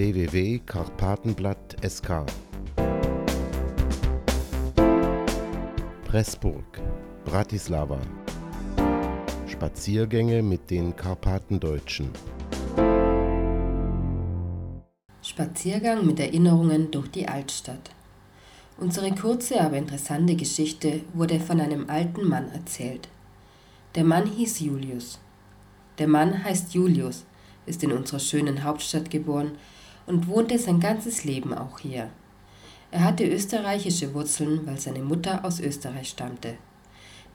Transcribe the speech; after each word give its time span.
www.karpatenblatt.sk 0.00 2.24
Pressburg, 6.06 6.80
Bratislava 7.26 8.00
Spaziergänge 9.46 10.42
mit 10.42 10.70
den 10.70 10.96
Karpatendeutschen 10.96 12.08
Spaziergang 15.20 16.06
mit 16.06 16.18
Erinnerungen 16.18 16.90
durch 16.90 17.10
die 17.10 17.28
Altstadt. 17.28 17.90
Unsere 18.78 19.14
kurze, 19.14 19.60
aber 19.60 19.76
interessante 19.76 20.34
Geschichte 20.34 21.02
wurde 21.12 21.40
von 21.40 21.60
einem 21.60 21.90
alten 21.90 22.26
Mann 22.26 22.50
erzählt. 22.52 23.08
Der 23.94 24.04
Mann 24.04 24.26
hieß 24.26 24.60
Julius. 24.60 25.18
Der 25.98 26.08
Mann 26.08 26.42
heißt 26.42 26.72
Julius, 26.72 27.26
ist 27.66 27.82
in 27.82 27.92
unserer 27.92 28.20
schönen 28.20 28.64
Hauptstadt 28.64 29.10
geboren 29.10 29.58
und 30.10 30.28
wohnte 30.28 30.58
sein 30.58 30.80
ganzes 30.80 31.24
Leben 31.24 31.54
auch 31.54 31.78
hier. 31.78 32.10
Er 32.90 33.04
hatte 33.04 33.24
österreichische 33.24 34.12
Wurzeln, 34.12 34.66
weil 34.66 34.78
seine 34.78 35.00
Mutter 35.00 35.44
aus 35.44 35.60
Österreich 35.60 36.08
stammte. 36.08 36.54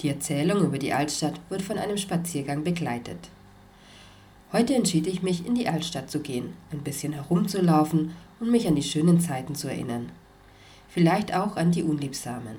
Die 0.01 0.09
Erzählung 0.09 0.63
über 0.65 0.77
die 0.77 0.93
Altstadt 0.93 1.39
wird 1.49 1.61
von 1.61 1.77
einem 1.77 1.97
Spaziergang 1.97 2.63
begleitet. 2.63 3.29
Heute 4.51 4.75
entschied 4.75 5.07
ich 5.07 5.23
mich, 5.23 5.45
in 5.45 5.55
die 5.55 5.69
Altstadt 5.69 6.11
zu 6.11 6.19
gehen, 6.19 6.53
ein 6.71 6.81
bisschen 6.81 7.13
herumzulaufen 7.13 8.11
und 8.39 8.51
mich 8.51 8.67
an 8.67 8.75
die 8.75 8.83
schönen 8.83 9.21
Zeiten 9.21 9.55
zu 9.55 9.69
erinnern. 9.69 10.11
Vielleicht 10.89 11.33
auch 11.33 11.55
an 11.55 11.71
die 11.71 11.83
Unliebsamen. 11.83 12.57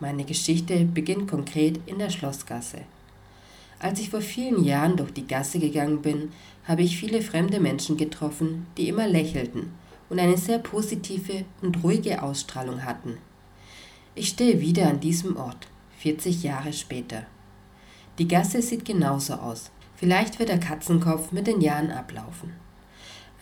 Meine 0.00 0.24
Geschichte 0.24 0.84
beginnt 0.84 1.28
konkret 1.28 1.80
in 1.86 1.98
der 1.98 2.10
Schlossgasse. 2.10 2.78
Als 3.80 4.00
ich 4.00 4.10
vor 4.10 4.20
vielen 4.20 4.64
Jahren 4.64 4.96
durch 4.96 5.12
die 5.12 5.26
Gasse 5.26 5.58
gegangen 5.58 6.02
bin, 6.02 6.32
habe 6.64 6.82
ich 6.82 6.98
viele 6.98 7.22
fremde 7.22 7.60
Menschen 7.60 7.96
getroffen, 7.96 8.66
die 8.76 8.88
immer 8.88 9.06
lächelten 9.06 9.72
und 10.08 10.18
eine 10.18 10.36
sehr 10.36 10.58
positive 10.58 11.44
und 11.62 11.82
ruhige 11.84 12.22
Ausstrahlung 12.22 12.84
hatten. 12.84 13.18
Ich 14.14 14.30
stehe 14.30 14.60
wieder 14.60 14.88
an 14.88 15.00
diesem 15.00 15.36
Ort, 15.36 15.68
40 15.98 16.42
Jahre 16.42 16.72
später. 16.72 17.26
Die 18.18 18.26
Gasse 18.26 18.62
sieht 18.62 18.84
genauso 18.84 19.34
aus, 19.34 19.70
Vielleicht 19.98 20.38
wird 20.38 20.48
der 20.48 20.60
Katzenkopf 20.60 21.32
mit 21.32 21.48
den 21.48 21.60
Jahren 21.60 21.90
ablaufen. 21.90 22.52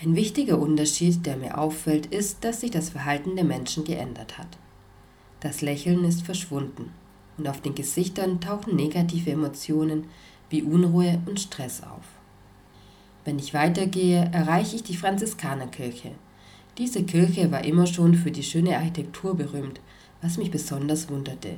Ein 0.00 0.16
wichtiger 0.16 0.58
Unterschied, 0.58 1.26
der 1.26 1.36
mir 1.36 1.58
auffällt, 1.58 2.06
ist, 2.06 2.44
dass 2.44 2.62
sich 2.62 2.70
das 2.70 2.88
Verhalten 2.88 3.36
der 3.36 3.44
Menschen 3.44 3.84
geändert 3.84 4.38
hat. 4.38 4.56
Das 5.40 5.60
Lächeln 5.60 6.02
ist 6.04 6.22
verschwunden 6.22 6.94
und 7.38 7.48
auf 7.48 7.60
den 7.60 7.74
Gesichtern 7.74 8.40
tauchen 8.40 8.76
negative 8.76 9.30
Emotionen 9.30 10.04
wie 10.50 10.62
Unruhe 10.62 11.20
und 11.26 11.40
Stress 11.40 11.82
auf. 11.82 12.04
Wenn 13.24 13.38
ich 13.38 13.54
weitergehe, 13.54 14.30
erreiche 14.32 14.76
ich 14.76 14.84
die 14.84 14.96
Franziskanerkirche. 14.96 16.12
Diese 16.78 17.02
Kirche 17.02 17.50
war 17.50 17.64
immer 17.64 17.86
schon 17.86 18.14
für 18.14 18.30
die 18.30 18.42
schöne 18.42 18.76
Architektur 18.76 19.34
berühmt, 19.34 19.80
was 20.22 20.38
mich 20.38 20.50
besonders 20.50 21.08
wunderte. 21.08 21.56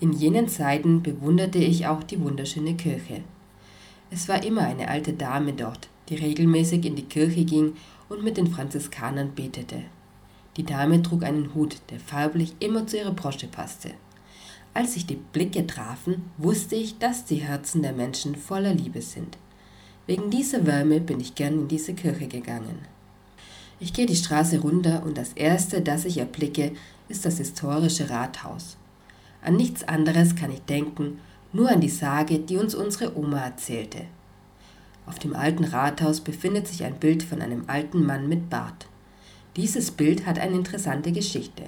In 0.00 0.12
jenen 0.12 0.48
Zeiten 0.48 1.02
bewunderte 1.02 1.58
ich 1.58 1.86
auch 1.86 2.02
die 2.02 2.20
wunderschöne 2.20 2.74
Kirche. 2.74 3.22
Es 4.10 4.28
war 4.28 4.42
immer 4.42 4.62
eine 4.62 4.88
alte 4.88 5.12
Dame 5.12 5.52
dort, 5.52 5.88
die 6.08 6.14
regelmäßig 6.14 6.86
in 6.86 6.96
die 6.96 7.02
Kirche 7.02 7.44
ging 7.44 7.74
und 8.08 8.22
mit 8.22 8.36
den 8.36 8.46
Franziskanern 8.46 9.34
betete. 9.34 9.82
Die 10.56 10.64
Dame 10.64 11.02
trug 11.02 11.24
einen 11.24 11.54
Hut, 11.54 11.76
der 11.90 12.00
farblich 12.00 12.54
immer 12.60 12.86
zu 12.86 12.96
ihrer 12.96 13.12
Brosche 13.12 13.46
passte. 13.46 13.90
Als 14.78 14.94
sich 14.94 15.06
die 15.06 15.16
Blicke 15.16 15.66
trafen, 15.66 16.30
wusste 16.36 16.76
ich, 16.76 17.00
dass 17.00 17.24
die 17.24 17.42
Herzen 17.42 17.82
der 17.82 17.92
Menschen 17.92 18.36
voller 18.36 18.72
Liebe 18.72 19.02
sind. 19.02 19.36
Wegen 20.06 20.30
dieser 20.30 20.66
Wärme 20.66 21.00
bin 21.00 21.18
ich 21.18 21.34
gern 21.34 21.54
in 21.54 21.66
diese 21.66 21.94
Kirche 21.94 22.28
gegangen. 22.28 22.78
Ich 23.80 23.92
gehe 23.92 24.06
die 24.06 24.14
Straße 24.14 24.60
runter 24.60 25.02
und 25.04 25.18
das 25.18 25.32
erste, 25.32 25.80
das 25.80 26.04
ich 26.04 26.18
erblicke, 26.18 26.70
ist 27.08 27.26
das 27.26 27.38
historische 27.38 28.08
Rathaus. 28.08 28.76
An 29.42 29.56
nichts 29.56 29.82
anderes 29.82 30.36
kann 30.36 30.52
ich 30.52 30.62
denken 30.62 31.18
nur 31.52 31.68
an 31.70 31.80
die 31.80 31.88
Sage, 31.88 32.38
die 32.38 32.56
uns 32.56 32.76
unsere 32.76 33.18
Oma 33.18 33.40
erzählte. 33.40 34.02
Auf 35.06 35.18
dem 35.18 35.34
alten 35.34 35.64
Rathaus 35.64 36.20
befindet 36.20 36.68
sich 36.68 36.84
ein 36.84 37.00
Bild 37.00 37.24
von 37.24 37.42
einem 37.42 37.64
alten 37.66 38.06
Mann 38.06 38.28
mit 38.28 38.48
Bart. 38.48 38.86
Dieses 39.56 39.90
Bild 39.90 40.24
hat 40.24 40.38
eine 40.38 40.54
interessante 40.54 41.10
Geschichte. 41.10 41.64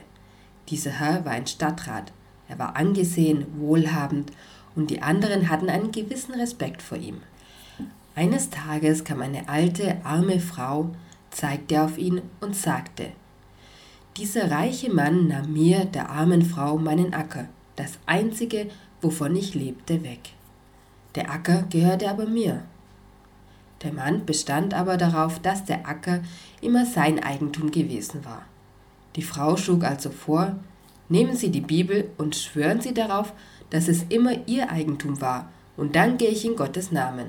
Dieser 0.69 0.93
Herr 0.93 1.25
war 1.25 1.32
ein 1.32 1.49
Stadtrat, 1.49 2.12
er 2.50 2.59
war 2.59 2.77
angesehen, 2.77 3.47
wohlhabend 3.59 4.33
und 4.75 4.91
die 4.91 5.03
anderen 5.03 5.49
hatten 5.49 5.71
einen 5.71 5.93
gewissen 5.93 6.34
Respekt 6.34 6.83
vor 6.83 6.99
ihm. 6.99 7.22
Eines 8.15 8.50
Tages 8.50 9.05
kam 9.05 9.22
eine 9.22 9.49
alte, 9.49 10.05
arme 10.05 10.41
Frau, 10.41 10.91
zeigte 11.31 11.83
auf 11.83 11.97
ihn 11.97 12.21
und 12.41 12.56
sagte, 12.56 13.12
dieser 14.16 14.50
reiche 14.50 14.93
Mann 14.93 15.28
nahm 15.28 15.53
mir, 15.53 15.84
der 15.84 16.11
armen 16.11 16.43
Frau, 16.43 16.77
meinen 16.77 17.15
Acker, 17.15 17.47
das 17.77 17.93
einzige, 18.06 18.69
wovon 19.00 19.37
ich 19.37 19.55
lebte, 19.55 20.03
weg. 20.03 20.31
Der 21.15 21.31
Acker 21.31 21.62
gehörte 21.71 22.11
aber 22.11 22.27
mir. 22.27 22.65
Der 23.82 23.93
Mann 23.93 24.27
bestand 24.27 24.75
aber 24.75 24.97
darauf, 24.97 25.38
dass 25.38 25.65
der 25.65 25.88
Acker 25.88 26.21
immer 26.61 26.84
sein 26.84 27.22
Eigentum 27.22 27.71
gewesen 27.71 28.25
war. 28.25 28.43
Die 29.17 29.22
Frau 29.22 29.56
schlug 29.56 29.84
also 29.84 30.11
vor, 30.11 30.56
nehmen 31.10 31.37
Sie 31.37 31.50
die 31.50 31.60
Bibel 31.60 32.10
und 32.16 32.34
schwören 32.34 32.81
Sie 32.81 32.94
darauf, 32.94 33.34
dass 33.69 33.88
es 33.88 34.04
immer 34.09 34.48
Ihr 34.48 34.71
Eigentum 34.71 35.21
war, 35.21 35.50
und 35.76 35.94
dann 35.97 36.16
gehe 36.16 36.31
ich 36.31 36.44
in 36.44 36.56
Gottes 36.56 36.91
Namen. 36.91 37.26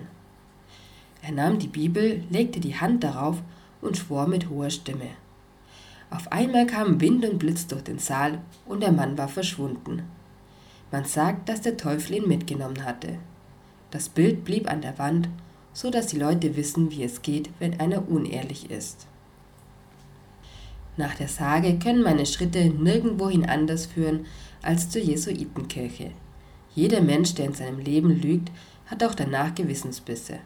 Er 1.22 1.32
nahm 1.32 1.60
die 1.60 1.68
Bibel, 1.68 2.24
legte 2.30 2.60
die 2.60 2.76
Hand 2.76 3.04
darauf 3.04 3.38
und 3.82 3.98
schwor 3.98 4.28
mit 4.28 4.50
hoher 4.50 4.70
Stimme. 4.70 5.10
Auf 6.10 6.32
einmal 6.32 6.66
kamen 6.66 7.00
Wind 7.00 7.26
und 7.26 7.40
Blitz 7.40 7.68
durch 7.68 7.84
den 7.84 8.00
Saal, 8.00 8.40
und 8.66 8.82
der 8.82 8.92
Mann 8.92 9.18
war 9.18 9.28
verschwunden. 9.28 10.04
Man 10.92 11.06
sagt, 11.06 11.48
dass 11.48 11.62
der 11.62 11.78
Teufel 11.78 12.18
ihn 12.18 12.28
mitgenommen 12.28 12.84
hatte. 12.84 13.18
Das 13.92 14.10
Bild 14.10 14.44
blieb 14.44 14.70
an 14.70 14.82
der 14.82 14.98
Wand, 15.00 15.30
so 15.74 15.90
dass 15.90 16.08
die 16.08 16.18
Leute 16.18 16.56
wissen, 16.56 16.92
wie 16.92 17.04
es 17.04 17.22
geht, 17.22 17.50
wenn 17.60 17.80
einer 17.80 18.10
unehrlich 18.10 18.70
ist. 18.70 19.08
Nach 20.98 21.16
der 21.16 21.28
Sage 21.28 21.80
können 21.80 22.04
meine 22.04 22.26
Schritte 22.26 22.66
nirgendwohin 22.66 23.46
anders 23.46 23.86
führen 23.86 24.26
als 24.62 24.90
zur 24.90 25.02
Jesuitenkirche. 25.02 26.12
Jeder 26.76 27.02
Mensch, 27.02 27.34
der 27.34 27.46
in 27.46 27.54
seinem 27.54 27.80
Leben 27.80 28.22
lügt, 28.22 28.52
hat 28.88 29.04
auch 29.04 29.16
danach 29.16 29.56
Gewissensbisse. 29.56 30.40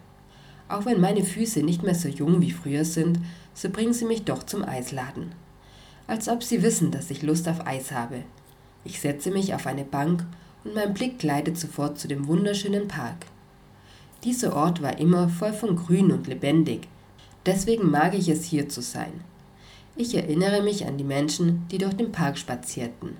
Auch 0.69 0.85
wenn 0.85 1.01
meine 1.01 1.23
Füße 1.23 1.61
nicht 1.61 1.83
mehr 1.83 1.95
so 1.95 2.07
jung 2.07 2.41
wie 2.41 2.51
früher 2.51 2.85
sind, 2.85 3.19
so 3.53 3.69
bringen 3.69 3.93
sie 3.93 4.05
mich 4.05 4.23
doch 4.23 4.43
zum 4.43 4.63
Eisladen. 4.63 5.31
Als 6.07 6.29
ob 6.29 6.43
sie 6.43 6.61
wissen, 6.61 6.91
dass 6.91 7.09
ich 7.09 7.23
Lust 7.23 7.47
auf 7.47 7.65
Eis 7.65 7.91
habe, 7.91 8.23
ich 8.83 8.99
setze 8.99 9.31
mich 9.31 9.53
auf 9.55 9.65
eine 9.65 9.83
Bank 9.83 10.23
und 10.63 10.75
mein 10.75 10.93
Blick 10.93 11.17
gleitet 11.17 11.57
sofort 11.57 11.99
zu 11.99 12.07
dem 12.07 12.27
wunderschönen 12.27 12.87
Park. 12.87 13.25
Dieser 14.23 14.55
Ort 14.55 14.81
war 14.81 14.99
immer 14.99 15.29
voll 15.29 15.53
von 15.53 15.75
Grün 15.75 16.11
und 16.11 16.27
lebendig. 16.27 16.87
Deswegen 17.45 17.89
mag 17.89 18.13
ich 18.15 18.29
es 18.29 18.43
hier 18.43 18.69
zu 18.69 18.81
sein. 18.81 19.11
Ich 19.97 20.13
erinnere 20.13 20.61
mich 20.61 20.85
an 20.85 20.97
die 20.97 21.05
Menschen, 21.05 21.65
die 21.71 21.77
durch 21.77 21.93
den 21.93 22.11
Park 22.11 22.37
spazierten. 22.37 23.15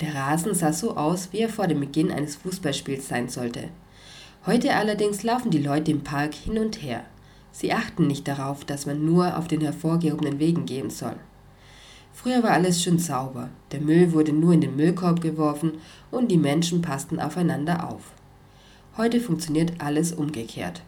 Der 0.00 0.12
Rasen 0.12 0.54
sah 0.54 0.72
so 0.72 0.96
aus, 0.96 1.28
wie 1.30 1.38
er 1.38 1.48
vor 1.48 1.68
dem 1.68 1.78
Beginn 1.78 2.10
eines 2.10 2.34
Fußballspiels 2.34 3.06
sein 3.06 3.28
sollte. 3.28 3.68
Heute 4.44 4.74
allerdings 4.74 5.22
laufen 5.22 5.52
die 5.52 5.62
Leute 5.62 5.92
im 5.92 6.02
Park 6.02 6.34
hin 6.34 6.58
und 6.58 6.82
her. 6.82 7.04
Sie 7.52 7.72
achten 7.72 8.08
nicht 8.08 8.26
darauf, 8.26 8.64
dass 8.64 8.86
man 8.86 9.04
nur 9.04 9.38
auf 9.38 9.46
den 9.46 9.60
hervorgehobenen 9.60 10.40
Wegen 10.40 10.66
gehen 10.66 10.90
soll. 10.90 11.16
Früher 12.12 12.42
war 12.42 12.50
alles 12.50 12.82
schön 12.82 12.98
sauber, 12.98 13.48
der 13.70 13.80
Müll 13.80 14.12
wurde 14.12 14.32
nur 14.32 14.52
in 14.52 14.60
den 14.60 14.74
Müllkorb 14.74 15.20
geworfen 15.20 15.74
und 16.10 16.28
die 16.30 16.38
Menschen 16.38 16.82
passten 16.82 17.20
aufeinander 17.20 17.88
auf. 17.88 18.12
Heute 18.96 19.20
funktioniert 19.20 19.74
alles 19.78 20.12
umgekehrt. 20.12 20.82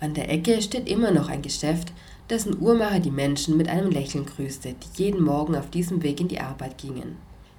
An 0.00 0.14
der 0.14 0.28
Ecke 0.28 0.60
steht 0.60 0.88
immer 0.88 1.12
noch 1.12 1.28
ein 1.28 1.42
Geschäft, 1.42 1.92
dessen 2.30 2.60
Uhrmacher 2.60 3.00
die 3.00 3.10
Menschen 3.10 3.56
mit 3.56 3.68
einem 3.68 3.90
Lächeln 3.90 4.26
grüßte, 4.26 4.74
die 4.74 5.02
jeden 5.02 5.22
Morgen 5.22 5.56
auf 5.56 5.70
diesem 5.70 6.02
Weg 6.02 6.20
in 6.20 6.28
die 6.28 6.40
Arbeit 6.40 6.78
gingen. 6.78 7.16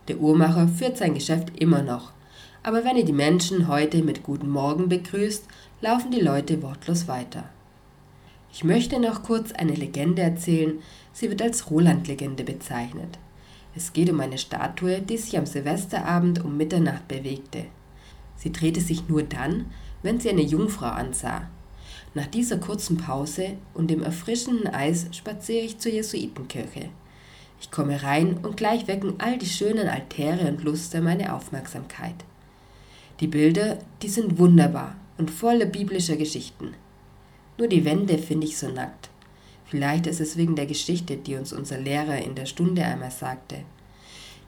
Der 0.08 0.20
Uhrmacher 0.20 0.68
führt 0.68 0.98
sein 0.98 1.14
Geschäft 1.14 1.52
immer 1.60 1.82
noch, 1.82 2.12
aber 2.64 2.84
wenn 2.84 2.98
er 2.98 3.04
die 3.04 3.14
Menschen 3.14 3.68
heute 3.68 4.04
mit 4.04 4.24
Guten 4.24 4.50
Morgen 4.50 4.90
begrüßt, 4.90 5.46
laufen 5.82 6.12
die 6.12 6.22
Leute 6.22 6.64
wortlos 6.64 7.08
weiter. 7.08 7.50
Ich 8.52 8.64
möchte 8.64 9.00
noch 9.00 9.22
kurz 9.22 9.52
eine 9.52 9.74
Legende 9.74 10.22
erzählen, 10.22 10.80
sie 11.14 11.30
wird 11.30 11.42
als 11.42 11.70
Roland-Legende 11.70 12.44
bezeichnet. 12.44 13.20
Es 13.76 13.94
geht 13.94 14.10
um 14.10 14.20
eine 14.20 14.38
Statue, 14.38 15.02
die 15.02 15.18
sich 15.18 15.38
am 15.38 15.46
Silvesterabend 15.46 16.44
um 16.44 16.56
Mitternacht 16.56 17.08
bewegte. 17.08 17.66
Sie 18.38 18.52
drehte 18.52 18.80
sich 18.80 19.10
nur 19.10 19.24
dann, 19.24 19.66
wenn 20.02 20.20
sie 20.20 20.30
eine 20.30 20.42
Jungfrau 20.42 20.88
ansah. 20.88 21.50
Nach 22.16 22.28
dieser 22.28 22.58
kurzen 22.58 22.96
Pause 22.96 23.58
und 23.74 23.92
dem 23.92 24.02
erfrischenden 24.02 24.68
Eis 24.68 25.08
spaziere 25.12 25.66
ich 25.66 25.80
zur 25.80 25.92
Jesuitenkirche. 25.92 26.90
Ich 27.60 27.72
komme 27.72 28.02
rein 28.04 28.38
und 28.42 28.56
gleich 28.56 28.88
wecken 28.88 29.16
all 29.18 29.38
die 29.38 29.46
schönen 29.46 29.90
Altäre 29.90 30.48
und 30.48 30.64
Luster 30.64 31.02
meine 31.02 31.36
Aufmerksamkeit. 31.36 32.16
Die 33.20 33.28
Bilder, 33.28 33.80
die 34.02 34.08
sind 34.08 34.40
wunderbar 34.40 34.96
und 35.18 35.30
voller 35.30 35.66
biblischer 35.66 36.16
Geschichten. 36.16 36.74
Nur 37.58 37.68
die 37.68 37.84
Wände 37.84 38.18
finde 38.18 38.48
ich 38.48 38.58
so 38.58 38.70
nackt. 38.70 39.10
Vielleicht 39.66 40.08
ist 40.08 40.22
es 40.22 40.38
wegen 40.38 40.56
der 40.56 40.68
Geschichte, 40.68 41.18
die 41.18 41.36
uns 41.36 41.52
unser 41.52 41.78
Lehrer 41.78 42.24
in 42.24 42.36
der 42.36 42.46
Stunde 42.46 42.86
einmal 42.86 43.12
sagte. 43.12 43.58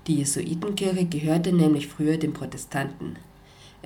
Die 0.08 0.16
Jesuitenkirche 0.16 1.06
gehörte 1.06 1.52
nämlich 1.52 1.88
früher 1.88 2.16
den 2.16 2.32
Protestanten. 2.32 3.18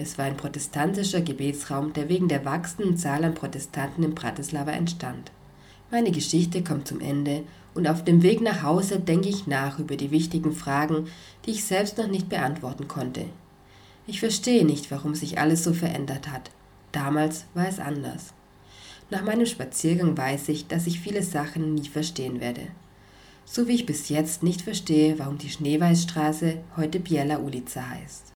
Es 0.01 0.18
war 0.18 0.25
ein 0.25 0.36
protestantischer 0.36 1.21
Gebetsraum, 1.21 1.94
der 1.94 2.09
wegen 2.09 2.27
der 2.27 2.44
wachsenden 2.44 2.98
Zahl 2.98 3.24
an 3.24 3.36
Protestanten 3.36 4.03
in 4.03 4.15
Bratislava 4.15 4.71
entstand. 4.71 5.31
Meine 5.92 6.09
Geschichte 6.09 6.63
kommt 6.63 6.88
zum 6.88 7.01
Ende 7.01 7.44
und 7.75 7.88
auf 7.88 8.03
dem 8.03 8.24
Weg 8.24 8.42
nach 8.42 8.63
Hause 8.63 9.00
denke 9.00 9.30
ich 9.30 9.45
nach 9.45 9.77
über 9.77 9.95
die 9.98 10.09
wichtigen 10.09 10.53
Fragen, 10.53 11.06
die 11.45 11.51
ich 11.51 11.65
selbst 11.65 12.00
noch 12.00 12.07
nicht 12.07 12.30
beantworten 12.30 12.88
konnte. 12.88 13.25
Ich 14.07 14.19
verstehe 14.19 14.65
nicht, 14.65 14.89
warum 14.89 15.13
sich 15.13 15.38
alles 15.38 15.63
so 15.63 15.71
verändert 15.71 16.31
hat. 16.31 16.50
Damals 16.92 17.45
war 17.53 17.68
es 17.68 17.77
anders. 17.77 18.33
Nach 19.12 19.24
meinem 19.24 19.45
Spaziergang 19.45 20.18
weiß 20.18 20.50
ich, 20.50 20.65
dass 20.65 20.88
ich 20.88 21.00
viele 21.00 21.21
Sachen 21.21 21.75
nie 21.75 21.88
verstehen 21.88 22.39
werde. 22.39 22.63
So 23.45 23.68
wie 23.68 23.75
ich 23.75 23.86
bis 23.86 24.09
jetzt 24.09 24.42
nicht 24.42 24.63
verstehe, 24.63 25.19
warum 25.19 25.38
die 25.38 25.50
Schneeweißstraße 25.50 26.57
heute 26.75 27.00
Biela 27.00 27.38
Ulica 27.38 27.88
heißt. 27.88 28.24